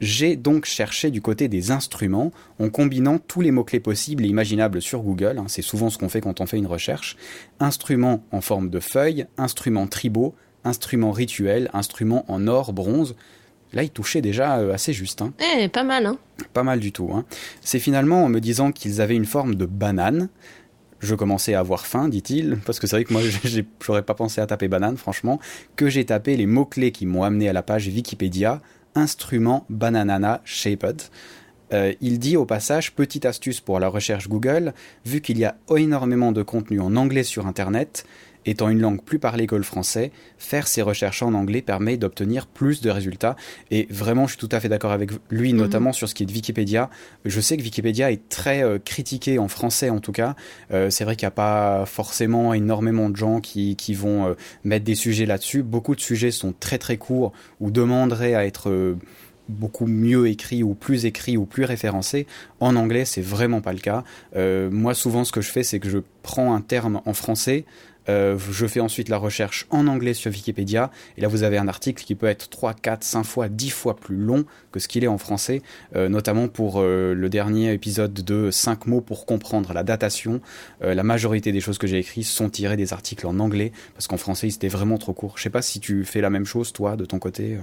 J'ai 0.00 0.36
donc 0.36 0.64
cherché 0.64 1.10
du 1.10 1.20
côté 1.20 1.48
des 1.48 1.70
instruments 1.70 2.32
en 2.58 2.70
combinant 2.70 3.18
tous 3.18 3.42
les 3.42 3.50
mots-clés 3.50 3.80
possibles 3.80 4.24
et 4.24 4.28
imaginables 4.28 4.80
sur 4.80 5.02
Google. 5.02 5.36
Hein. 5.38 5.44
C'est 5.48 5.62
souvent 5.62 5.90
ce 5.90 5.98
qu'on 5.98 6.08
fait 6.08 6.22
quand 6.22 6.40
on 6.40 6.46
fait 6.46 6.56
une 6.56 6.66
recherche. 6.66 7.16
Instruments 7.60 8.24
en 8.32 8.40
forme 8.40 8.70
de 8.70 8.80
feuilles, 8.80 9.26
instruments 9.36 9.86
tribaux, 9.86 10.34
instruments 10.64 11.12
rituels, 11.12 11.68
instruments 11.74 12.24
en 12.28 12.46
or, 12.46 12.72
bronze. 12.72 13.14
Là, 13.72 13.82
il 13.82 13.90
touchait 13.90 14.22
déjà 14.22 14.58
euh, 14.58 14.72
assez 14.72 14.92
juste. 14.92 15.22
Hein. 15.22 15.32
Eh, 15.58 15.68
pas 15.68 15.84
mal, 15.84 16.06
hein 16.06 16.16
Pas 16.54 16.62
mal 16.62 16.80
du 16.80 16.92
tout. 16.92 17.10
Hein. 17.14 17.24
C'est 17.60 17.78
finalement 17.78 18.24
en 18.24 18.28
me 18.28 18.40
disant 18.40 18.72
qu'ils 18.72 19.00
avaient 19.02 19.14
une 19.16 19.26
forme 19.26 19.54
de 19.54 19.66
banane 19.66 20.28
je 21.00 21.14
commençais 21.14 21.54
à 21.54 21.60
avoir 21.60 21.86
faim, 21.86 22.08
dit-il, 22.08 22.58
parce 22.64 22.78
que 22.78 22.86
c'est 22.86 22.96
vrai 22.96 23.04
que 23.04 23.12
moi, 23.12 23.22
j'aurais 23.84 24.02
pas 24.02 24.14
pensé 24.14 24.40
à 24.40 24.46
taper 24.46 24.68
banane, 24.68 24.96
franchement, 24.96 25.40
que 25.76 25.88
j'ai 25.88 26.04
tapé 26.04 26.36
les 26.36 26.46
mots-clés 26.46 26.92
qui 26.92 27.06
m'ont 27.06 27.22
amené 27.22 27.48
à 27.48 27.52
la 27.52 27.62
page 27.62 27.86
Wikipédia, 27.88 28.60
instrument 28.94 29.64
bananana 29.68 30.40
shaped. 30.44 31.02
Euh, 31.72 31.92
il 32.00 32.18
dit 32.18 32.36
au 32.36 32.44
passage, 32.44 32.92
petite 32.92 33.24
astuce 33.24 33.60
pour 33.60 33.78
la 33.78 33.88
recherche 33.88 34.28
Google, 34.28 34.74
vu 35.06 35.20
qu'il 35.20 35.38
y 35.38 35.44
a 35.44 35.56
énormément 35.76 36.32
de 36.32 36.42
contenu 36.42 36.80
en 36.80 36.96
anglais 36.96 37.22
sur 37.22 37.46
Internet, 37.46 38.04
étant 38.46 38.68
une 38.68 38.80
langue 38.80 39.02
plus 39.02 39.18
parlée 39.18 39.46
que 39.46 39.54
le 39.54 39.62
français, 39.62 40.12
faire 40.38 40.66
ses 40.66 40.82
recherches 40.82 41.22
en 41.22 41.34
anglais 41.34 41.62
permet 41.62 41.96
d'obtenir 41.96 42.46
plus 42.46 42.80
de 42.80 42.90
résultats. 42.90 43.36
Et 43.70 43.86
vraiment, 43.90 44.26
je 44.26 44.36
suis 44.36 44.38
tout 44.38 44.54
à 44.54 44.60
fait 44.60 44.68
d'accord 44.68 44.92
avec 44.92 45.10
lui, 45.30 45.52
mhm. 45.52 45.58
notamment 45.58 45.92
sur 45.92 46.08
ce 46.08 46.14
qui 46.14 46.22
est 46.22 46.26
de 46.26 46.32
Wikipédia. 46.32 46.90
Je 47.24 47.40
sais 47.40 47.56
que 47.56 47.62
Wikipédia 47.62 48.10
est 48.10 48.28
très 48.28 48.62
euh, 48.62 48.78
critiqué 48.78 49.38
en 49.38 49.48
français, 49.48 49.90
en 49.90 50.00
tout 50.00 50.12
cas. 50.12 50.34
Euh, 50.72 50.90
c'est 50.90 51.04
vrai 51.04 51.16
qu'il 51.16 51.26
n'y 51.26 51.28
a 51.28 51.32
pas 51.32 51.84
forcément 51.86 52.54
énormément 52.54 53.10
de 53.10 53.16
gens 53.16 53.40
qui, 53.40 53.76
qui 53.76 53.94
vont 53.94 54.26
euh, 54.26 54.34
mettre 54.64 54.84
des 54.84 54.94
sujets 54.94 55.26
là-dessus. 55.26 55.62
Beaucoup 55.62 55.94
de 55.94 56.00
sujets 56.00 56.30
sont 56.30 56.54
très 56.58 56.78
très 56.78 56.96
courts 56.96 57.32
ou 57.60 57.70
demanderaient 57.70 58.34
à 58.34 58.46
être 58.46 58.96
beaucoup 59.48 59.86
mieux 59.86 60.28
écrits 60.28 60.62
ou 60.62 60.74
plus 60.74 61.06
écrits 61.06 61.36
ou 61.36 61.44
plus 61.44 61.64
référencés. 61.64 62.26
En 62.60 62.76
anglais, 62.76 63.04
c'est 63.04 63.20
vraiment 63.20 63.60
pas 63.60 63.72
le 63.72 63.80
cas. 63.80 64.04
moi, 64.70 64.94
souvent, 64.94 65.24
ce 65.24 65.32
que 65.32 65.40
je 65.40 65.50
fais, 65.50 65.62
c'est 65.62 65.80
que 65.80 65.88
je 65.88 65.98
prends 66.22 66.54
un 66.54 66.60
terme 66.60 67.00
en 67.04 67.14
français, 67.14 67.64
euh, 68.08 68.38
je 68.38 68.66
fais 68.66 68.80
ensuite 68.80 69.08
la 69.08 69.18
recherche 69.18 69.66
en 69.70 69.86
anglais 69.86 70.14
sur 70.14 70.30
Wikipédia. 70.30 70.90
Et 71.16 71.20
là, 71.20 71.28
vous 71.28 71.42
avez 71.42 71.58
un 71.58 71.68
article 71.68 72.02
qui 72.04 72.14
peut 72.14 72.26
être 72.26 72.48
3, 72.48 72.74
4, 72.74 73.04
5 73.04 73.24
fois, 73.24 73.48
10 73.48 73.70
fois 73.70 73.96
plus 73.96 74.16
long 74.16 74.44
que 74.72 74.80
ce 74.80 74.88
qu'il 74.88 75.04
est 75.04 75.08
en 75.08 75.18
français. 75.18 75.62
Euh, 75.96 76.08
notamment 76.08 76.48
pour 76.48 76.80
euh, 76.80 77.14
le 77.14 77.28
dernier 77.28 77.72
épisode 77.72 78.12
de 78.12 78.50
5 78.50 78.86
mots 78.86 79.00
pour 79.00 79.26
comprendre 79.26 79.72
la 79.72 79.82
datation. 79.82 80.40
la 80.80 81.02
majorité 81.02 81.52
des 81.52 81.60
choses 81.60 81.78
que 81.78 81.86
j'ai 81.86 81.98
écrites 81.98 82.24
sont 82.24 82.48
tirées 82.48 82.76
des 82.76 82.92
articles 82.92 83.26
en 83.26 83.38
anglais. 83.38 83.72
Parce 83.94 84.06
qu'en 84.06 84.16
français, 84.16 84.50
c'était 84.50 84.68
vraiment 84.68 84.98
trop 84.98 85.12
court. 85.12 85.34
Je 85.36 85.42
sais 85.42 85.50
pas 85.50 85.62
si 85.62 85.80
tu 85.80 86.04
fais 86.04 86.20
la 86.20 86.30
même 86.30 86.46
chose, 86.46 86.72
toi, 86.72 86.96
de 86.96 87.04
ton 87.04 87.18
côté. 87.18 87.58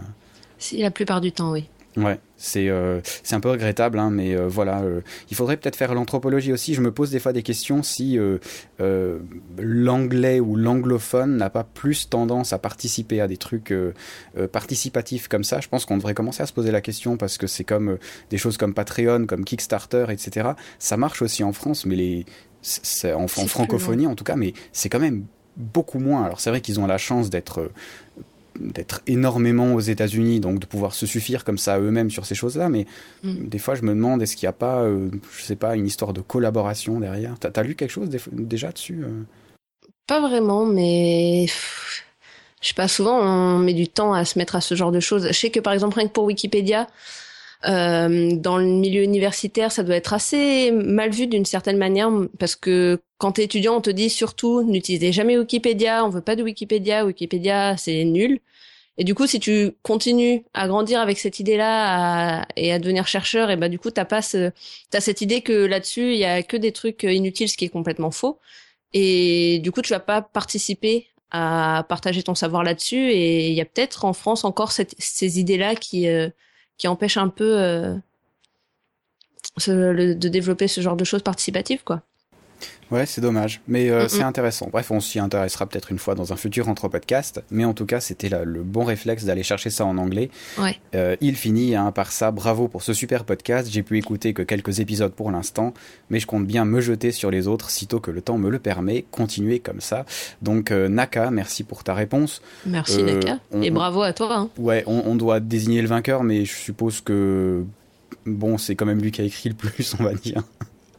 Si, 0.57 0.77
la 0.77 0.91
plupart 0.91 1.21
du 1.21 1.31
temps, 1.31 1.51
oui. 1.51 1.67
Ouais, 1.95 2.19
c'est 2.35 2.69
euh, 2.69 3.01
c'est 3.23 3.35
un 3.35 3.39
peu 3.39 3.49
regrettable, 3.49 3.97
hein, 3.97 4.11
mais 4.11 4.35
euh, 4.35 4.47
voilà. 4.47 4.81
Euh, 4.81 5.01
il 5.31 5.35
faudrait 5.35 5.57
peut-être 5.57 5.75
faire 5.75 5.95
l'anthropologie 5.95 6.53
aussi. 6.53 6.75
Je 6.75 6.81
me 6.81 6.91
pose 6.91 7.09
des 7.09 7.19
fois 7.19 7.33
des 7.33 7.41
questions 7.41 7.81
si 7.81 8.19
l'anglais 9.57 10.39
ou 10.39 10.55
l'anglophone 10.55 11.37
n'a 11.37 11.49
pas 11.49 11.63
plus 11.63 12.07
tendance 12.07 12.53
à 12.53 12.59
participer 12.59 13.19
à 13.19 13.27
des 13.27 13.37
trucs 13.37 13.73
participatifs 14.51 15.27
comme 15.27 15.43
ça. 15.43 15.59
Je 15.59 15.69
pense 15.69 15.85
qu'on 15.85 15.97
devrait 15.97 16.13
commencer 16.13 16.43
à 16.43 16.45
se 16.45 16.53
poser 16.53 16.71
la 16.71 16.81
question 16.81 17.17
parce 17.17 17.39
que 17.39 17.47
c'est 17.47 17.63
comme 17.63 17.97
des 18.29 18.37
choses 18.37 18.57
comme 18.57 18.75
Patreon, 18.75 19.25
comme 19.25 19.43
Kickstarter, 19.43 20.05
etc. 20.09 20.49
Ça 20.77 20.97
marche 20.97 21.23
aussi 21.23 21.43
en 21.43 21.51
France, 21.51 21.85
mais 21.85 21.95
les 21.95 22.25
en, 23.05 23.23
en 23.23 23.27
francophonie 23.27 24.05
en 24.07 24.15
tout 24.15 24.23
cas, 24.23 24.35
mais 24.35 24.53
c'est 24.71 24.89
quand 24.89 24.99
même 24.99 25.25
beaucoup 25.55 25.99
moins. 25.99 26.23
Alors 26.23 26.39
c'est 26.39 26.51
vrai 26.51 26.61
qu'ils 26.61 26.79
ont 26.79 26.85
la 26.85 26.99
chance 26.99 27.31
d'être 27.31 27.71
d'être 28.59 29.01
énormément 29.07 29.73
aux 29.73 29.79
États-Unis, 29.79 30.39
donc 30.39 30.59
de 30.59 30.65
pouvoir 30.65 30.93
se 30.93 31.05
suffire 31.05 31.43
comme 31.43 31.57
ça 31.57 31.79
eux-mêmes 31.79 32.09
sur 32.09 32.25
ces 32.25 32.35
choses-là. 32.35 32.69
Mais 32.69 32.85
mm. 33.23 33.47
des 33.47 33.59
fois, 33.59 33.75
je 33.75 33.83
me 33.83 33.89
demande 33.89 34.21
est-ce 34.21 34.35
qu'il 34.35 34.45
n'y 34.45 34.49
a 34.49 34.53
pas, 34.53 34.81
euh, 34.81 35.09
je 35.37 35.43
sais 35.43 35.55
pas, 35.55 35.75
une 35.75 35.87
histoire 35.87 36.13
de 36.13 36.21
collaboration 36.21 36.99
derrière? 36.99 37.35
T'as 37.39 37.49
as 37.55 37.63
lu 37.63 37.75
quelque 37.75 37.91
chose 37.91 38.09
déjà 38.31 38.71
dessus 38.71 39.03
euh? 39.03 39.23
Pas 40.07 40.21
vraiment, 40.21 40.65
mais 40.65 41.47
je 42.61 42.67
sais 42.67 42.73
pas, 42.73 42.87
souvent 42.87 43.19
on 43.19 43.59
met 43.59 43.73
du 43.73 43.87
temps 43.89 44.13
à 44.13 44.23
se 44.23 44.39
mettre 44.39 44.55
à 44.55 44.61
ce 44.61 44.73
genre 44.73 44.91
de 44.91 45.01
choses. 45.01 45.27
Je 45.27 45.33
sais 45.33 45.49
que 45.49 45.59
par 45.59 45.73
exemple 45.73 45.97
rien 45.97 46.07
que 46.07 46.13
pour 46.13 46.23
Wikipédia, 46.23 46.87
euh, 47.65 48.35
dans 48.35 48.57
le 48.57 48.65
milieu 48.65 49.01
universitaire, 49.03 49.71
ça 49.71 49.83
doit 49.83 49.95
être 49.95 50.13
assez 50.13 50.71
mal 50.71 51.09
vu 51.09 51.27
d'une 51.27 51.45
certaine 51.45 51.77
manière 51.77 52.09
parce 52.39 52.55
que 52.55 53.01
quand 53.17 53.33
t'es 53.33 53.43
étudiant, 53.43 53.77
on 53.77 53.81
te 53.81 53.89
dit 53.89 54.09
surtout 54.09 54.63
n'utilisez 54.63 55.11
jamais 55.11 55.37
Wikipédia, 55.37 56.05
on 56.05 56.09
veut 56.09 56.21
pas 56.21 56.35
de 56.35 56.43
Wikipédia, 56.43 57.05
Wikipédia 57.05 57.75
c'est 57.77 58.03
nul. 58.05 58.39
Et 58.99 59.03
du 59.03 59.13
coup, 59.13 59.27
si 59.27 59.39
tu 59.39 59.71
continues 59.83 60.43
à 60.53 60.67
grandir 60.67 60.99
avec 60.99 61.19
cette 61.19 61.39
idée-là 61.39 62.47
et 62.55 62.73
à 62.73 62.79
devenir 62.79 63.07
chercheur, 63.07 63.51
et 63.51 63.55
bah 63.55 63.69
du 63.69 63.77
coup, 63.79 63.91
t'as 63.91 64.05
pas 64.05 64.21
ce, 64.23 64.51
t'as 64.89 65.01
cette 65.01 65.21
idée 65.21 65.41
que 65.41 65.53
là-dessus, 65.53 66.13
il 66.13 66.17
y 66.17 66.25
a 66.25 66.41
que 66.43 66.57
des 66.57 66.71
trucs 66.71 67.03
inutiles, 67.03 67.49
ce 67.49 67.57
qui 67.57 67.65
est 67.65 67.69
complètement 67.69 68.11
faux. 68.11 68.39
Et 68.93 69.59
du 69.59 69.71
coup, 69.71 69.81
tu 69.81 69.91
vas 69.93 69.99
pas 69.99 70.21
participer 70.21 71.07
à 71.31 71.85
partager 71.89 72.23
ton 72.23 72.35
savoir 72.35 72.63
là-dessus. 72.63 73.11
Et 73.11 73.49
il 73.49 73.53
y 73.53 73.61
a 73.61 73.65
peut-être 73.65 74.05
en 74.05 74.13
France 74.13 74.43
encore 74.45 74.71
ces 74.71 75.39
idées-là 75.39 75.75
qui 75.75 76.07
euh, 76.07 76.29
qui 76.77 76.87
empêchent 76.87 77.17
un 77.17 77.29
peu 77.29 77.59
euh, 77.59 77.95
de 79.67 80.27
développer 80.29 80.67
ce 80.67 80.81
genre 80.81 80.95
de 80.95 81.03
choses 81.03 81.23
participatives, 81.23 81.83
quoi. 81.83 82.03
Ouais, 82.91 83.05
c'est 83.05 83.21
dommage, 83.21 83.61
mais 83.67 83.89
euh, 83.89 84.07
c'est 84.07 84.21
intéressant. 84.23 84.69
Bref, 84.71 84.91
on 84.91 84.99
s'y 84.99 85.19
intéressera 85.19 85.65
peut-être 85.65 85.91
une 85.91 85.99
fois 85.99 86.15
dans 86.15 86.31
un 86.31 86.35
futur 86.35 86.69
entre 86.69 86.87
podcast, 86.87 87.43
mais 87.51 87.65
en 87.65 87.73
tout 87.73 87.85
cas, 87.85 87.99
c'était 87.99 88.29
le 88.29 88.63
bon 88.63 88.83
réflexe 88.83 89.25
d'aller 89.25 89.43
chercher 89.43 89.69
ça 89.69 89.85
en 89.85 89.97
anglais. 89.97 90.29
Ouais. 90.57 90.79
Euh, 90.95 91.15
il 91.21 91.35
finit 91.35 91.75
hein, 91.75 91.91
par 91.91 92.11
ça. 92.11 92.31
Bravo 92.31 92.67
pour 92.67 92.83
ce 92.83 92.93
super 92.93 93.25
podcast. 93.25 93.69
J'ai 93.71 93.83
pu 93.83 93.97
écouter 93.97 94.33
que 94.33 94.41
quelques 94.41 94.79
épisodes 94.79 95.11
pour 95.11 95.31
l'instant, 95.31 95.73
mais 96.09 96.19
je 96.19 96.27
compte 96.27 96.45
bien 96.45 96.65
me 96.65 96.79
jeter 96.79 97.11
sur 97.11 97.29
les 97.31 97.47
autres 97.47 97.69
sitôt 97.69 97.99
que 97.99 98.11
le 98.11 98.21
temps 98.21 98.37
me 98.37 98.49
le 98.49 98.59
permet. 98.59 99.05
Continuez 99.11 99.59
comme 99.59 99.81
ça. 99.81 100.05
Donc 100.41 100.71
euh, 100.71 100.87
Naka, 100.87 101.29
merci 101.31 101.63
pour 101.63 101.83
ta 101.83 101.93
réponse. 101.93 102.41
Merci 102.65 103.03
Naka, 103.03 103.39
et 103.61 103.71
bravo 103.71 104.01
à 104.01 104.13
toi. 104.13 104.33
Hein. 104.33 104.49
Ouais, 104.57 104.83
on, 104.87 105.03
on 105.05 105.15
doit 105.15 105.39
désigner 105.39 105.81
le 105.81 105.87
vainqueur, 105.87 106.23
mais 106.23 106.45
je 106.45 106.53
suppose 106.53 107.01
que 107.01 107.63
bon, 108.25 108.57
c'est 108.57 108.75
quand 108.75 108.85
même 108.85 109.01
lui 109.01 109.11
qui 109.11 109.21
a 109.21 109.23
écrit 109.23 109.49
le 109.49 109.55
plus, 109.55 109.95
on 109.99 110.03
va 110.03 110.13
dire. 110.13 110.43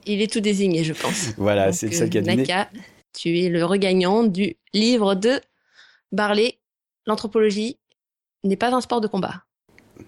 Il 0.08 0.22
est 0.22 0.32
tout 0.32 0.40
désigné, 0.40 0.84
je 0.84 0.94
pense. 0.94 1.34
Voilà, 1.36 1.70
c'est 1.72 1.92
ça 1.92 2.08
qui 2.08 2.16
a 2.16 2.22
donné. 2.22 2.36
Naka, 2.36 2.70
tu 3.12 3.38
es 3.38 3.50
le 3.50 3.64
regagnant 3.64 4.24
du 4.24 4.56
livre 4.72 5.14
de 5.14 5.40
Barley. 6.12 6.58
L'anthropologie 7.06 7.78
n'est 8.42 8.56
pas 8.56 8.74
un 8.74 8.80
sport 8.80 9.02
de 9.02 9.06
combat. 9.06 9.42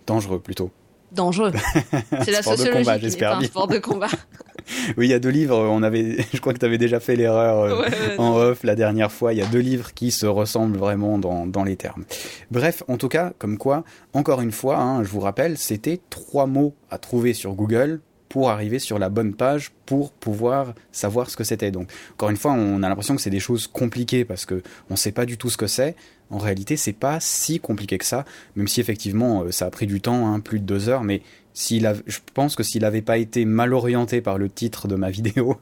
Dangereux 0.06 0.40
plutôt. 0.40 0.70
Dangereux. 1.12 1.52
C'est 2.24 2.30
la 2.30 2.42
sociologie 2.42 2.84
combat, 2.84 2.98
qui 2.98 3.06
n'est 3.06 3.16
pas 3.16 3.36
un 3.36 3.42
sport 3.42 3.66
de 3.66 3.78
combat. 3.78 4.08
oui, 4.96 5.08
il 5.08 5.10
y 5.10 5.14
a 5.14 5.18
deux 5.18 5.30
livres. 5.30 5.58
On 5.58 5.82
avait, 5.82 6.24
je 6.32 6.40
crois 6.40 6.54
que 6.54 6.58
tu 6.58 6.64
avais 6.64 6.78
déjà 6.78 6.98
fait 6.98 7.16
l'erreur 7.16 7.64
euh, 7.64 8.16
en 8.16 8.36
off 8.36 8.62
la 8.62 8.76
dernière 8.76 9.12
fois. 9.12 9.34
Il 9.34 9.38
y 9.38 9.42
a 9.42 9.46
deux 9.46 9.58
livres 9.58 9.92
qui 9.92 10.12
se 10.12 10.24
ressemblent 10.26 10.78
vraiment 10.78 11.18
dans, 11.18 11.46
dans 11.46 11.64
les 11.64 11.76
termes. 11.76 12.04
Bref, 12.50 12.84
en 12.88 12.96
tout 12.96 13.08
cas, 13.08 13.32
comme 13.38 13.58
quoi, 13.58 13.84
encore 14.14 14.40
une 14.40 14.52
fois, 14.52 14.78
hein, 14.78 15.02
je 15.02 15.08
vous 15.08 15.20
rappelle, 15.20 15.58
c'était 15.58 16.00
trois 16.08 16.46
mots 16.46 16.74
à 16.90 16.98
trouver 16.98 17.34
sur 17.34 17.54
Google 17.54 18.00
pour 18.30 18.48
arriver 18.48 18.78
sur 18.78 18.98
la 18.98 19.08
bonne 19.08 19.34
page 19.34 19.72
pour 19.84 20.12
pouvoir 20.12 20.72
savoir 20.92 21.28
ce 21.28 21.36
que 21.36 21.42
c'était. 21.42 21.72
Donc, 21.72 21.90
encore 22.12 22.30
une 22.30 22.36
fois, 22.36 22.52
on 22.52 22.82
a 22.82 22.88
l'impression 22.88 23.16
que 23.16 23.20
c'est 23.20 23.28
des 23.28 23.40
choses 23.40 23.66
compliquées 23.66 24.24
parce 24.24 24.46
que 24.46 24.62
on 24.88 24.96
sait 24.96 25.10
pas 25.10 25.26
du 25.26 25.36
tout 25.36 25.50
ce 25.50 25.56
que 25.56 25.66
c'est. 25.66 25.96
En 26.30 26.38
réalité, 26.38 26.76
c'est 26.76 26.92
pas 26.92 27.18
si 27.18 27.58
compliqué 27.58 27.98
que 27.98 28.04
ça, 28.04 28.24
même 28.54 28.68
si 28.68 28.80
effectivement 28.80 29.42
euh, 29.42 29.50
ça 29.50 29.66
a 29.66 29.70
pris 29.70 29.88
du 29.88 30.00
temps, 30.00 30.32
hein, 30.32 30.38
plus 30.38 30.60
de 30.60 30.64
deux 30.64 30.88
heures. 30.88 31.02
Mais 31.02 31.22
s'il 31.54 31.86
a, 31.86 31.94
je 32.06 32.18
pense 32.32 32.54
que 32.54 32.62
s'il 32.62 32.82
n'avait 32.82 33.02
pas 33.02 33.18
été 33.18 33.44
mal 33.44 33.74
orienté 33.74 34.20
par 34.20 34.38
le 34.38 34.48
titre 34.48 34.86
de 34.86 34.94
ma 34.94 35.10
vidéo, 35.10 35.56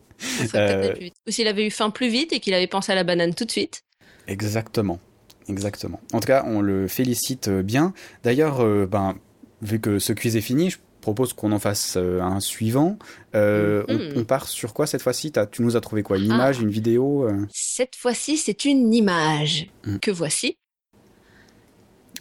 euh... 0.54 0.94
ou 1.26 1.30
s'il 1.30 1.48
avait 1.48 1.66
eu 1.66 1.70
faim 1.70 1.88
plus 1.88 2.10
vite 2.10 2.34
et 2.34 2.40
qu'il 2.40 2.52
avait 2.52 2.66
pensé 2.66 2.92
à 2.92 2.94
la 2.94 3.02
banane 3.02 3.34
tout 3.34 3.46
de 3.46 3.50
suite. 3.50 3.82
Exactement, 4.26 5.00
exactement. 5.48 6.00
En 6.12 6.20
tout 6.20 6.26
cas, 6.26 6.44
on 6.46 6.60
le 6.60 6.87
félicite 6.87 7.48
bien. 7.48 7.94
D'ailleurs, 8.25 8.60
euh, 8.60 8.87
ben 8.87 9.16
vu 9.62 9.80
que 9.80 9.98
ce 9.98 10.12
quiz 10.12 10.37
est 10.37 10.42
fini, 10.42 10.68
je 10.70 10.76
propose 11.00 11.32
qu'on 11.32 11.52
en 11.52 11.58
fasse 11.58 11.94
euh, 11.96 12.20
un 12.20 12.40
suivant. 12.40 12.98
Euh, 13.34 13.84
mm-hmm. 13.84 14.18
on, 14.18 14.24
part 14.24 14.48
sur 14.48 14.74
quoi 14.74 14.86
cette 14.86 15.02
fois-ci? 15.02 15.32
Tu 15.50 15.62
nous 15.62 15.76
as 15.76 15.80
trouvé 15.80 16.02
quoi? 16.02 16.18
Une 16.18 16.30
ah. 16.32 16.34
image, 16.34 16.60
une 16.60 16.70
vidéo 16.70 17.24
euh? 17.24 17.46
Cette 17.52 17.96
fois-ci, 17.96 18.36
c'est 18.36 18.64
une 18.64 18.92
image 18.92 19.68
mm. 19.84 19.98
que 19.98 20.10
voici. 20.10 20.58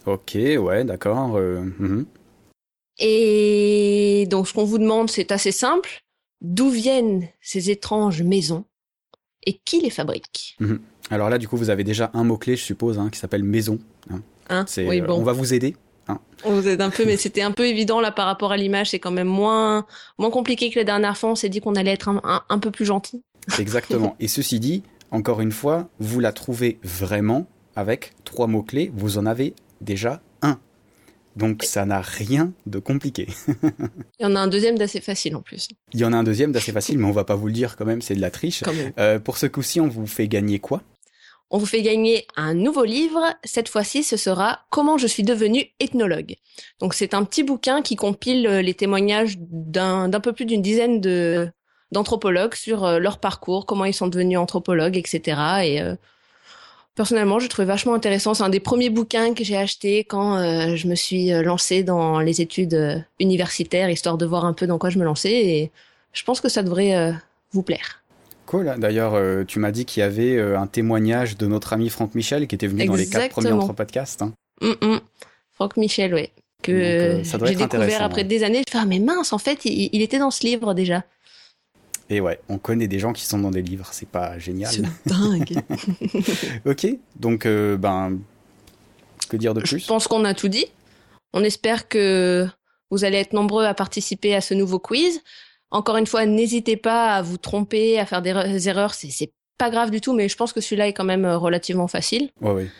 Ok, 0.06 0.34
ouais, 0.34 0.84
d'accord. 0.84 1.38
Mm-hmm. 1.38 2.04
Et 3.00 4.26
donc, 4.30 4.48
ce 4.48 4.54
qu'on 4.54 4.64
vous 4.64 4.78
demande, 4.78 5.10
c'est 5.10 5.32
assez 5.32 5.52
simple. 5.52 6.02
D'où 6.40 6.70
viennent 6.70 7.28
ces 7.40 7.70
étranges 7.70 8.22
maisons? 8.22 8.64
Et 9.46 9.60
qui 9.64 9.80
les 9.80 9.90
fabrique? 9.90 10.56
Mm-hmm. 10.60 10.78
Alors 11.10 11.30
là, 11.30 11.38
du 11.38 11.48
coup, 11.48 11.56
vous 11.56 11.70
avez 11.70 11.84
déjà 11.84 12.10
un 12.14 12.24
mot-clé, 12.24 12.56
je 12.56 12.62
suppose, 12.62 12.98
hein, 12.98 13.08
qui 13.10 13.18
s'appelle 13.18 13.44
maison. 13.44 13.78
Hein. 14.10 14.22
Hein? 14.50 14.64
Oui, 14.78 15.00
bon. 15.00 15.18
On 15.20 15.24
va 15.24 15.32
vous 15.32 15.54
aider. 15.54 15.74
Hein. 16.08 16.18
On 16.44 16.52
vous 16.52 16.68
aide 16.68 16.80
un 16.80 16.90
peu, 16.90 17.04
mais 17.04 17.16
c'était 17.16 17.42
un 17.42 17.52
peu 17.52 17.66
évident 17.66 18.00
là 18.00 18.12
par 18.12 18.26
rapport 18.26 18.52
à 18.52 18.56
l'image. 18.56 18.90
C'est 18.90 18.98
quand 18.98 19.10
même 19.10 19.28
moins 19.28 19.86
moins 20.18 20.30
compliqué 20.30 20.70
que 20.70 20.78
la 20.78 20.84
dernière 20.84 21.16
fois. 21.16 21.30
On 21.30 21.34
s'est 21.34 21.48
dit 21.48 21.60
qu'on 21.60 21.74
allait 21.74 21.92
être 21.92 22.08
un, 22.08 22.58
peu 22.58 22.70
plus 22.70 22.84
gentil. 22.84 23.22
Exactement. 23.58 24.16
Et 24.20 24.28
ceci 24.28 24.60
dit, 24.60 24.82
encore 25.10 25.40
une 25.40 25.52
fois, 25.52 25.88
vous 26.00 26.20
la 26.20 26.32
trouvez 26.32 26.78
vraiment 26.82 27.46
avec 27.76 28.12
trois 28.24 28.46
mots 28.46 28.62
clés. 28.62 28.90
Vous 28.94 29.18
en 29.18 29.26
avez 29.26 29.54
déjà 29.80 30.20
un. 30.42 30.58
Donc 31.36 31.62
ça 31.62 31.84
n'a 31.84 32.00
rien 32.00 32.52
de 32.66 32.78
compliqué. 32.78 33.28
Il 34.18 34.22
y 34.22 34.26
en 34.26 34.34
a 34.34 34.40
un 34.40 34.48
deuxième 34.48 34.78
d'assez 34.78 35.00
facile 35.00 35.36
en 35.36 35.42
plus. 35.42 35.68
Il 35.92 36.00
y 36.00 36.04
en 36.04 36.12
a 36.12 36.16
un 36.16 36.24
deuxième 36.24 36.52
d'assez 36.52 36.72
facile, 36.72 36.98
mais 36.98 37.06
on 37.06 37.12
va 37.12 37.24
pas 37.24 37.36
vous 37.36 37.46
le 37.46 37.52
dire 37.52 37.76
quand 37.76 37.84
même, 37.84 38.02
c'est 38.02 38.14
de 38.14 38.20
la 38.20 38.30
triche. 38.30 38.64
Euh, 38.98 39.18
pour 39.18 39.36
ce 39.36 39.46
coup-ci, 39.46 39.80
on 39.80 39.88
vous 39.88 40.06
fait 40.06 40.26
gagner 40.26 40.58
quoi? 40.58 40.82
On 41.50 41.58
vous 41.58 41.66
fait 41.66 41.82
gagner 41.82 42.26
un 42.36 42.54
nouveau 42.54 42.84
livre. 42.84 43.20
Cette 43.44 43.68
fois-ci, 43.68 44.02
ce 44.02 44.16
sera 44.16 44.60
Comment 44.70 44.98
je 44.98 45.06
suis 45.06 45.22
devenu 45.22 45.70
ethnologue. 45.80 46.36
Donc 46.80 46.94
c'est 46.94 47.14
un 47.14 47.24
petit 47.24 47.42
bouquin 47.42 47.82
qui 47.82 47.96
compile 47.96 48.46
euh, 48.46 48.62
les 48.62 48.74
témoignages 48.74 49.36
d'un 49.38 50.10
peu 50.20 50.32
plus 50.32 50.44
d'une 50.44 50.62
dizaine 50.62 51.00
d'anthropologues 51.90 52.54
sur 52.54 52.84
euh, 52.84 52.98
leur 52.98 53.18
parcours, 53.18 53.64
comment 53.64 53.84
ils 53.86 53.94
sont 53.94 54.08
devenus 54.08 54.38
anthropologues, 54.38 54.96
etc. 54.96 55.40
Et 55.64 55.80
euh, 55.80 55.94
personnellement, 56.94 57.38
je 57.38 57.46
trouve 57.46 57.64
vachement 57.64 57.94
intéressant. 57.94 58.34
C'est 58.34 58.42
un 58.42 58.50
des 58.50 58.60
premiers 58.60 58.90
bouquins 58.90 59.32
que 59.32 59.44
j'ai 59.44 59.56
acheté 59.56 60.04
quand 60.04 60.38
je 60.74 60.86
me 60.88 60.96
suis 60.96 61.30
lancée 61.30 61.82
dans 61.84 62.18
les 62.18 62.40
études 62.40 63.04
universitaires, 63.20 63.88
histoire 63.88 64.18
de 64.18 64.26
voir 64.26 64.44
un 64.44 64.52
peu 64.52 64.66
dans 64.66 64.78
quoi 64.78 64.90
je 64.90 64.98
me 64.98 65.04
lançais. 65.04 65.32
Et 65.32 65.70
je 66.12 66.24
pense 66.24 66.40
que 66.40 66.48
ça 66.48 66.64
devrait 66.64 67.14
vous 67.52 67.62
plaire. 67.62 68.02
Cool. 68.48 68.74
D'ailleurs, 68.78 69.12
euh, 69.12 69.44
tu 69.44 69.58
m'as 69.58 69.70
dit 69.70 69.84
qu'il 69.84 70.00
y 70.00 70.04
avait 70.04 70.38
euh, 70.38 70.58
un 70.58 70.66
témoignage 70.66 71.36
de 71.36 71.46
notre 71.46 71.74
ami 71.74 71.90
Franck 71.90 72.14
Michel 72.14 72.46
qui 72.46 72.54
était 72.54 72.66
venu 72.66 72.86
dans 72.86 72.94
les 72.94 73.06
quatre 73.06 73.28
premiers 73.28 73.52
entre 73.52 73.74
podcasts. 73.74 74.22
Hein. 74.22 74.32
Mm, 74.62 74.86
mm. 74.86 75.00
Franck 75.52 75.76
Michel, 75.76 76.14
oui. 76.14 76.30
Que 76.62 76.72
euh, 76.72 77.22
j'ai 77.22 77.54
découvert 77.54 78.02
après 78.02 78.24
des 78.24 78.44
années. 78.44 78.62
Je 78.66 78.72
fais, 78.72 78.78
ah, 78.80 78.86
mais 78.86 79.00
mince, 79.00 79.34
en 79.34 79.38
fait, 79.38 79.66
il, 79.66 80.00
était 80.00 80.18
dans 80.18 80.30
ce 80.30 80.46
livre 80.46 80.72
déjà. 80.72 81.04
Et 82.08 82.22
ouais, 82.22 82.40
on 82.48 82.56
connaît 82.56 82.88
des 82.88 82.98
gens 82.98 83.12
qui 83.12 83.26
sont 83.26 83.38
dans 83.38 83.50
des 83.50 83.60
livres, 83.60 83.90
c'est 83.92 84.08
pas 84.08 84.38
génial. 84.38 84.72
C'est 84.72 84.82
dingue. 85.04 85.58
ok, 86.64 86.86
donc, 87.16 87.46
ben, 87.46 88.18
que 89.28 89.36
dire 89.36 89.52
de 89.52 89.60
plus? 89.60 89.80
Je 89.80 89.86
pense 89.86 90.08
qu'on 90.08 90.24
a 90.24 90.32
tout 90.32 90.48
dit. 90.48 90.64
On 91.34 91.44
espère 91.44 91.86
que 91.86 92.46
vous 92.90 93.04
allez 93.04 93.18
être 93.18 93.34
nombreux 93.34 93.66
à 93.66 93.74
participer 93.74 94.34
à 94.34 94.40
ce 94.40 94.54
nouveau 94.54 94.78
quiz. 94.78 95.20
Encore 95.70 95.96
une 95.96 96.06
fois, 96.06 96.24
n'hésitez 96.24 96.76
pas 96.76 97.14
à 97.14 97.22
vous 97.22 97.36
tromper, 97.36 97.98
à 97.98 98.06
faire 98.06 98.22
des 98.22 98.68
erreurs. 98.68 98.94
C'est 98.94 99.32
pas 99.58 99.70
grave 99.70 99.90
du 99.90 100.00
tout, 100.00 100.14
mais 100.14 100.28
je 100.28 100.36
pense 100.36 100.52
que 100.52 100.60
celui-là 100.60 100.88
est 100.88 100.92
quand 100.92 101.04
même 101.04 101.24
euh, 101.24 101.36
relativement 101.36 101.88
facile. 101.88 102.30
Ouais, 102.40 102.52
oui. 102.52 102.70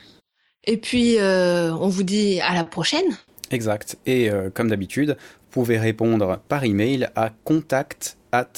Et 0.64 0.76
puis, 0.76 1.18
euh, 1.18 1.72
on 1.74 1.88
vous 1.88 2.02
dit 2.02 2.40
à 2.40 2.54
la 2.54 2.64
prochaine. 2.64 3.16
Exact. 3.50 3.96
Et 4.06 4.30
euh, 4.30 4.50
comme 4.50 4.68
d'habitude, 4.68 5.16
vous 5.18 5.50
pouvez 5.50 5.78
répondre 5.78 6.40
par 6.48 6.64
email 6.64 7.08
à 7.16 7.30
contact 7.44 8.16
at 8.32 8.52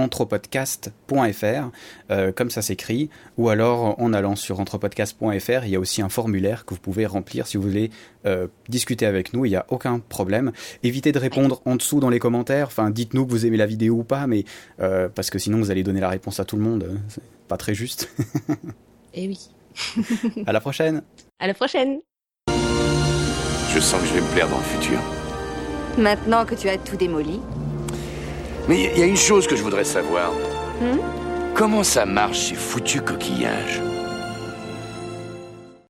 anthropodcast.fr, 0.00 1.70
euh, 2.10 2.32
comme 2.32 2.50
ça 2.50 2.62
s'écrit, 2.62 3.10
ou 3.36 3.48
alors 3.48 4.00
en 4.00 4.12
allant 4.12 4.36
sur 4.36 4.60
anthropodcast.fr, 4.60 5.64
il 5.64 5.70
y 5.70 5.76
a 5.76 5.80
aussi 5.80 6.02
un 6.02 6.08
formulaire 6.08 6.64
que 6.64 6.74
vous 6.74 6.80
pouvez 6.80 7.06
remplir 7.06 7.46
si 7.46 7.56
vous 7.56 7.62
voulez 7.62 7.90
euh, 8.26 8.48
discuter 8.68 9.06
avec 9.06 9.32
nous, 9.32 9.44
il 9.44 9.50
n'y 9.50 9.56
a 9.56 9.66
aucun 9.68 9.98
problème. 10.00 10.52
Évitez 10.82 11.12
de 11.12 11.18
répondre 11.18 11.62
en 11.64 11.76
dessous 11.76 12.00
dans 12.00 12.10
les 12.10 12.18
commentaires, 12.18 12.66
enfin 12.66 12.90
dites-nous 12.90 13.26
que 13.26 13.30
vous 13.30 13.46
aimez 13.46 13.56
la 13.56 13.66
vidéo 13.66 13.96
ou 13.96 14.04
pas, 14.04 14.26
mais 14.26 14.44
euh, 14.80 15.08
parce 15.08 15.30
que 15.30 15.38
sinon 15.38 15.58
vous 15.58 15.70
allez 15.70 15.82
donner 15.82 16.00
la 16.00 16.08
réponse 16.08 16.40
à 16.40 16.44
tout 16.44 16.56
le 16.56 16.62
monde, 16.62 16.98
c'est 17.08 17.22
pas 17.48 17.56
très 17.56 17.74
juste. 17.74 18.08
Eh 19.12 19.26
oui. 19.26 19.50
à 20.46 20.52
la 20.52 20.60
prochaine. 20.60 21.02
À 21.40 21.48
la 21.48 21.54
prochaine. 21.54 21.98
Je 22.48 23.80
sens 23.80 24.00
que 24.00 24.06
je 24.06 24.14
vais 24.14 24.20
me 24.20 24.32
plaire 24.32 24.48
dans 24.48 24.58
le 24.58 24.62
futur. 24.62 25.00
Maintenant 25.98 26.44
que 26.44 26.54
tu 26.54 26.68
as 26.68 26.78
tout 26.78 26.96
démoli, 26.96 27.40
mais 28.70 28.88
il 28.94 29.00
y 29.00 29.02
a 29.02 29.06
une 29.06 29.16
chose 29.16 29.48
que 29.48 29.56
je 29.56 29.64
voudrais 29.64 29.82
savoir. 29.82 30.30
Hmm? 30.80 31.00
Comment 31.54 31.82
ça 31.82 32.06
marche 32.06 32.50
ces 32.50 32.54
foutus 32.54 33.02
coquillages? 33.02 33.89